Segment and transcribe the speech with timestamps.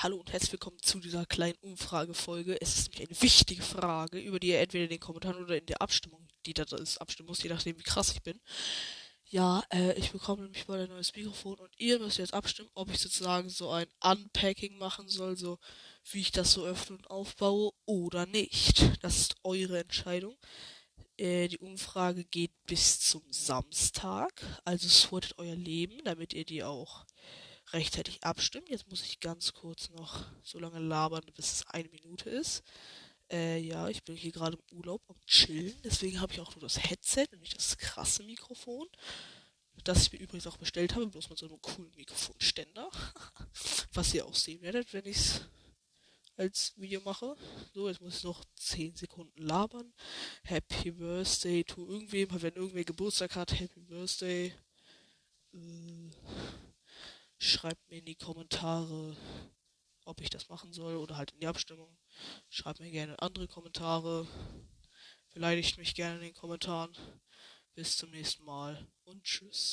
[0.00, 2.56] Hallo und herzlich willkommen zu dieser kleinen Umfragefolge.
[2.60, 5.66] Es ist nämlich eine wichtige Frage, über die ihr entweder in den Kommentaren oder in
[5.66, 8.40] der Abstimmung, die da ist, abstimmen muss, je nachdem, wie krass ich bin.
[9.24, 12.92] Ja, äh, ich bekomme nämlich bald ein neues Mikrofon und ihr müsst jetzt abstimmen, ob
[12.92, 15.58] ich sozusagen so ein Unpacking machen soll, so
[16.12, 19.02] wie ich das so öffne und aufbaue oder nicht.
[19.02, 20.36] Das ist eure Entscheidung.
[21.16, 27.04] Äh, die Umfrage geht bis zum Samstag, also sortet euer Leben, damit ihr die auch
[27.72, 28.66] rechtzeitig abstimmen.
[28.68, 32.62] Jetzt muss ich ganz kurz noch so lange labern, bis es eine Minute ist.
[33.30, 35.74] Äh, ja, ich bin hier gerade im Urlaub und chillen.
[35.84, 38.88] Deswegen habe ich auch nur das Headset und nicht das krasse Mikrofon.
[39.84, 42.90] Das ich mir übrigens auch bestellt habe, bloß mit so einem coolen Mikrofonständer.
[43.92, 45.40] Was ihr auch sehen werdet, wenn ich es
[46.36, 47.36] als Video mache.
[47.74, 49.92] So, jetzt muss ich noch 10 Sekunden labern.
[50.44, 54.54] Happy Birthday to irgendwem, wenn irgendwer Geburtstag hat, Happy Birthday.
[55.52, 56.07] Äh,
[57.38, 59.16] schreibt mir in die Kommentare,
[60.04, 61.96] ob ich das machen soll oder halt in die Abstimmung.
[62.48, 64.26] Schreibt mir gerne andere Kommentare.
[65.32, 66.96] Beleidigt mich gerne in den Kommentaren.
[67.74, 69.66] Bis zum nächsten Mal und tschüss.